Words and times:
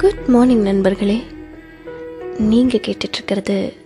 Good 0.00 0.24
morning 0.26 0.62
நண்பர்களே. 0.62 1.22
நீங்கள் 2.38 2.80
கேட்டுட்ருக்கிறது 2.80 3.76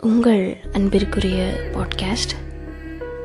உங்கள் 0.00 0.56
அன்பிற்குரிய 0.72 1.60
பாட்காஸ்ட் 1.72 2.34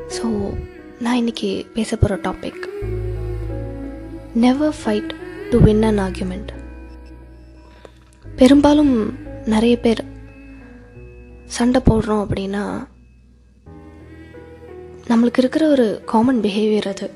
ஸோ 0.08 0.54
நான் 1.00 1.16
இன்னைக்கு 1.16 1.66
பேச 1.74 1.96
போகிற 1.96 2.30
topic 2.30 2.68
never 4.34 4.74
fight 4.84 5.10
to 5.50 5.60
win 5.60 5.82
an 5.82 5.98
argument 5.98 6.46
பெரும்பாலும் 8.36 9.18
நிறைய 9.46 9.78
பேர் 9.78 10.04
சண்டை 11.46 11.80
போடுறோம் 11.90 12.26
அப்படின்னா 12.28 12.86
நம்மளுக்கு 15.08 15.38
இருக்கிற 15.38 15.68
ஒரு 15.68 16.02
காமன் 16.06 16.40
பிஹேவியர் 16.40 16.88
அது. 16.88 17.10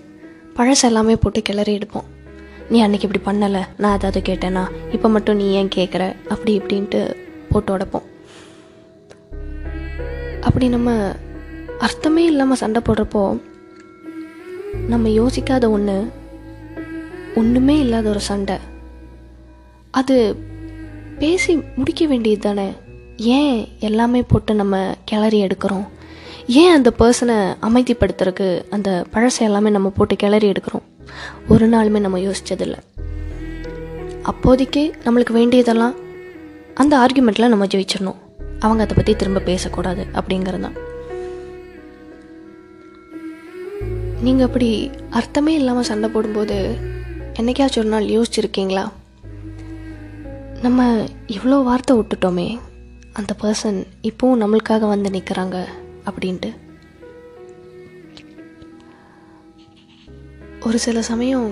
பழச 0.57 0.83
எல்லாமே 0.83 1.17
போட்டு 1.17 1.43
கிளறி 1.43 1.79
எடுப்போம். 1.79 2.12
நீ 2.73 2.79
அன்னைக்கு 2.85 3.09
இப்படி 3.09 3.23
பண்ணலை. 3.31 3.63
நான் 3.77 3.97
ஏதாவது 3.99 4.21
கேட்டேனா 4.29 4.63
இப்போ 4.93 5.09
மட்டும் 5.09 5.37
நீ 5.37 5.47
ஏன் 5.59 5.75
கேட்குற 5.75 6.05
அப்படி 6.29 6.53
இப்படின்ட்டு 6.59 7.01
போட்டு 7.51 7.71
உடப்போம். 7.77 8.07
அப்படி 10.41 10.69
நம்ம 10.69 10.91
அர்த்தமே 11.87 12.25
இல்லாமல் 12.25 12.61
சண்டை 12.63 12.83
போடுறப்போ 12.87 13.23
நம்ம 14.93 15.09
யோசிக்காத 15.09 15.65
ஒன்று 15.77 15.97
ஒன்றுமே 17.41 17.77
இல்லாத 17.79 18.09
ஒரு 18.09 18.23
சண்டை. 18.31 18.57
அது 19.91 20.17
பேசி 21.19 21.53
முடிக்க 21.77 22.07
வேண்டியது 22.07 22.43
தானே. 22.43 22.69
ஏன் 23.39 23.59
எல்லாமே 23.89 24.23
போட்டு 24.23 24.55
நம்ம 24.55 24.77
கிளறி 25.05 25.41
எடுக்கிறோம்? 25.47 25.85
ஏன் 26.63 26.75
அந்த 26.77 26.93
பர்சனை 26.99 27.37
அமைதிப்படுத்துறதுக்கு 27.69 28.49
அந்த 28.77 28.91
பழசை 29.15 29.43
எல்லாமே 29.51 29.71
நம்ம 29.71 29.91
போட்டு 29.99 30.17
கிளறி 30.17 30.49
எடுக்கிறோம்? 30.53 30.87
ஒரு 31.55 31.67
நாளுமே 31.75 32.01
நம்ம 32.05 32.21
யோசிச்சதில்லை. 32.27 32.81
அப்போதைக்கு 34.31 34.83
நம்மளுக்கு 35.05 35.35
வேண்டியதெல்லாம் 35.39 35.97
அந்த 36.83 36.95
ஆர்குமெண்ட்டில் 37.05 37.53
நம்ம 37.53 37.67
ஜெயிச்சிடணும். 37.75 38.21
அவங்க 38.65 38.83
அதை 38.85 38.95
பற்றி 38.97 39.13
திரும்ப 39.21 39.45
பேசக்கூடாது 39.51 40.03
அப்படிங்கிறது 40.19 40.65
தான் 40.67 40.79
நீங்கள் 44.27 44.47
அப்படி 44.49 44.69
அர்த்தமே 45.19 45.53
இல்லாமல் 45.61 45.89
சண்டை 45.89 46.09
போடும்போது 46.15 46.57
என்றைக்காச்சும் 47.39 47.83
ஒரு 47.83 47.91
நாள் 47.95 48.13
யோசிச்சிருக்கீங்களா? 48.17 48.85
நம்ம 50.65 50.81
இவ்வளோ 51.37 51.57
வார்த்தை 51.69 51.93
விட்டுட்டோமே 51.99 52.49
அந்த 53.21 53.33
பர்சன் 53.41 53.79
இப்போவும் 54.11 54.43
நம்மளுக்காக 54.43 54.89
வந்து 54.93 55.09
நிற்கிறாங்க 55.17 55.57
அப்படின்ட்டு. 56.09 56.51
ஒரு 60.67 60.79
சில 60.79 60.99
சமயம் 61.03 61.47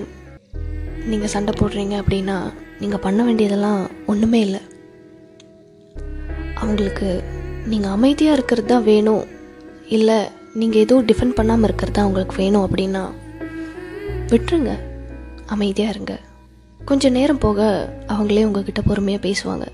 நீங்கள் 1.11 1.31
சண்டை 1.33 1.53
போடுறீங்க 1.57 1.95
அப்படின்னா 2.01 2.35
நீங்கள் 2.81 3.01
பண்ண 3.05 3.23
வேண்டியதெல்லாம் 3.23 3.81
ஒன்றுமே 4.11 4.39
இல்லை. 4.47 4.61
அவங்களுக்கு 6.61 7.09
நீங்கள் 7.71 7.91
அமைதியாக 7.91 8.37
இருக்கிறது 8.37 8.67
தான் 8.67 8.87
வேணும். 8.91 9.25
இல்லை 9.97 10.17
நீங்கள் 10.61 10.83
எதுவும் 10.83 11.07
டிஃபெண்ட் 11.09 11.37
பண்ணாமல் 11.39 11.67
இருக்கிறது 11.69 11.95
தான் 11.97 12.09
உங்களுக்கு 12.09 12.35
வேணும் 12.41 12.65
அப்படின்னா 12.67 13.03
விட்டுருங்க. 14.31 14.73
அமைதியாக 15.55 15.93
இருங்க. 15.95 16.15
கொஞ்சம் 16.79 17.15
நேரம் 17.19 17.43
போக 17.45 17.69
அவங்களே 18.07 18.47
உங்ககிட்ட 18.47 18.81
பொறுமையாக 18.89 19.25
பேசுவாங்க. 19.27 19.65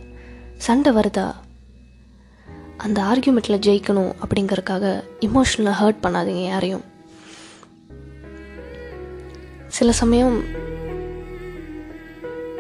சண்டை 0.68 0.92
வருதா? 1.00 1.28
அந்த 2.78 3.00
ஆர்கியூமெண்ட்டில் 3.12 3.64
ஜெயிக்கணும் 3.68 4.14
அப்படிங்கறக்காக 4.24 4.86
இமோஷனலாக 5.28 5.80
ஹர்ட் 5.82 6.04
பண்ணாதீங்க 6.06 6.46
யாரையும். 6.54 6.86
சில 9.78 9.92
சமயம் 9.92 10.36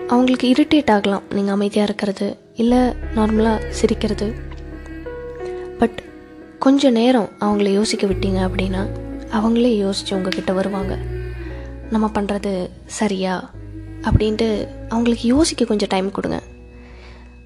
அவங்களுக்கு 0.08 0.48
இரிட்டேட் 0.52 0.92
ஆகலாம். 0.92 1.24
நீங்கள் 1.34 1.54
அமைதியாக 1.54 1.88
இருக்கிறது 1.90 2.28
இல்லை 2.54 2.78
நார்மலாக 3.16 3.70
சிரிக்கிறது. 3.70 4.28
பட் 5.80 5.98
கொஞ்ச 6.60 6.90
நேரம் 6.90 7.30
அவங்கள 7.40 7.70
யோசிக்க 7.74 8.08
விட்டீங்க 8.08 8.40
அப்படின்னா 8.48 8.84
அவங்களே 9.32 9.72
யோசித்து 9.78 10.16
உங்ககிட்ட 10.16 10.54
வருவாங்க. 10.54 10.96
நம்ம 11.90 12.12
பண்ணுறது 12.14 12.70
சரியா? 12.86 13.50
அப்படின்ட்டு 14.02 14.68
அவங்களுக்கு 14.90 15.28
யோசிக்க 15.28 15.66
கொஞ்சம் 15.66 15.92
டைம் 15.92 16.12
கொடுங்க. 16.12 16.40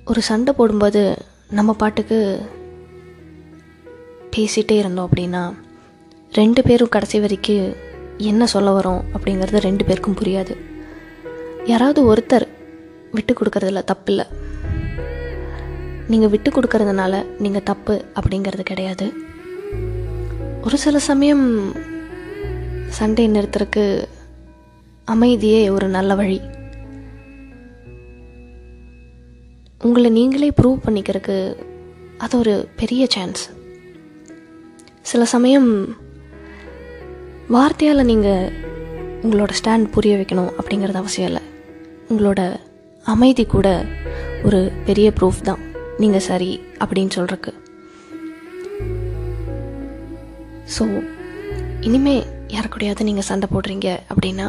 ஒரு 0.05 0.21
சண்டை 0.21 0.53
போடும்போது 0.57 1.17
நம்ம 1.49 1.73
பாட்டுக்கு 1.73 2.19
பேசிகிட்டே 4.35 4.77
இருந்தோம் 4.77 5.09
அப்படின்னா 5.09 5.53
ரெண்டு 6.31 6.63
பேரும் 6.63 6.93
கடைசி 6.95 7.19
வரைக்கும் 7.19 7.89
என்ன 8.29 8.45
சொல்ல 8.45 8.69
வரோம் 8.77 9.01
அப்படிங்கிறது 9.13 9.65
ரெண்டு 9.67 9.85
பேருக்கும் 9.85 10.17
புரியாது. 10.21 10.53
யாராவது 11.65 12.01
ஒருத்தர் 12.13 12.45
விட்டு 13.11 13.33
கொடுக்கறதுல 13.33 13.83
தப்பு 13.83 14.09
இல்லை 14.11 14.25
நீங்கள் 16.07 16.29
விட்டு 16.29 16.49
கொடுக்கறதுனால 16.51 17.25
நீங்கள் 17.39 17.67
தப்பு 17.69 18.05
அப்படிங்கிறது 18.15 18.63
கிடையாது. 18.71 19.05
ஒரு 20.63 20.77
சில 20.77 20.99
சமயம் 20.99 21.45
சண்டை 22.87 23.25
நிறுத்துறதுக்கு 23.29 23.85
அமைதியே 25.05 25.69
ஒரு 25.69 25.87
நல்ல 25.87 26.15
வழி. 26.15 26.39
உங்களை 29.81 30.09
நீங்களே 30.09 30.49
ப்ரூவ் 30.49 30.83
பண்ணிக்கிறதுக்கு 30.85 31.37
அது 32.17 32.37
ஒரு 32.37 32.67
பெரிய 32.75 33.03
சான்ஸ் 33.09 33.43
சில 35.01 35.25
சமயம் 35.25 35.69
வார்த்தையால் 37.53 38.09
நீங்கள் 38.09 38.51
உங்களோட 39.23 39.51
ஸ்டாண்ட் 39.59 39.87
புரிய 39.95 40.13
வைக்கணும் 40.19 40.51
அப்படிங்கிறது 40.59 40.99
அவசியம் 40.99 41.29
இல்லை. 41.29 41.41
உங்களோட 42.09 42.41
அமைதி 43.13 43.43
கூட 43.53 43.67
ஒரு 44.47 44.59
பெரிய 44.87 45.07
ப்ரூஃப் 45.17 45.41
தான். 45.49 45.61
நீங்கள் 46.01 46.23
சரி 46.27 46.51
அப்படின்னு 46.83 47.13
சொல்கிறக்கு 47.17 47.51
ஸோ 50.75 50.85
இனிமே 51.87 52.15
யாருக்கூடையாவது 52.55 53.07
நீங்கள் 53.09 53.27
சண்டை 53.29 53.49
போடுறீங்க 53.53 53.87
அப்படின்னா 54.13 54.47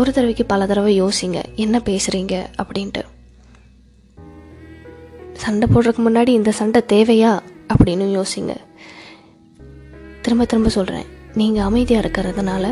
ஒரு 0.00 0.10
தடவைக்கு 0.12 0.44
பல 0.52 0.66
தடவை 0.66 0.92
யோசிங்க 1.02 1.40
என்ன 1.64 1.82
பேசுகிறீங்க 1.88 2.34
அப்படின்ட்டு. 2.60 3.02
சண்டை 5.44 5.68
போடுறதுக்கு 5.72 6.04
முன்னாடி 6.08 6.32
இந்த 6.40 6.52
சண்டை 6.60 6.82
தேவையா 6.94 7.34
அப்படின்னு 7.72 8.06
யோசிங்க. 8.18 8.54
திரும்ப 10.22 10.44
திரும்ப 10.44 10.68
சொல்கிறேன் 10.78 11.08
நீங்கள் 11.38 11.66
அமைதியாக 11.68 12.02
இருக்கிறதுனால 12.02 12.64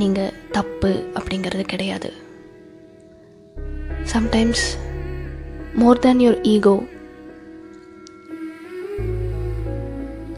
நீங்கள் 0.00 0.36
தப்பு 0.56 0.90
அப்படிங்கிறது 1.18 1.64
கிடையாது. 1.72 2.10
Sometimes 4.12 4.64
more 5.80 5.98
than 5.98 6.22
your 6.24 6.40
ego 6.52 6.74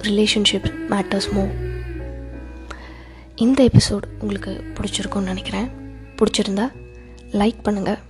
relationship 0.08 0.68
matters 0.92 1.28
மோ 1.36 1.44
இந்த 3.44 3.60
எபிசோட் 3.70 4.06
உங்களுக்கு 4.20 4.52
பிடிச்சிருக்கும்னு 4.76 5.32
நினைக்கிறேன். 5.32 5.68
பிடிச்சிருந்தா 6.18 6.66
லைக் 7.40 7.62
பண்ணுங்கள் 7.68 8.00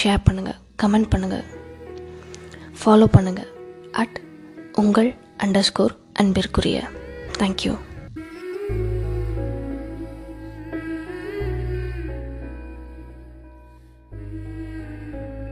ஷேர் 0.00 0.24
பண்ணுங்கள் 0.28 0.58
கமெண்ட் 0.82 1.10
பண்ணுங்கள் 1.12 1.44
ஃபாலோ 2.80 3.08
பண்ணுங்கள் 3.16 3.50
அட் 4.02 4.16
உங்கள் 4.82 5.10
அண்டர் 5.44 5.66
ஸ்கோர் 5.70 5.94
அன்பிற்குரிய 6.22 6.78
தேங்க்யூ 7.38 7.74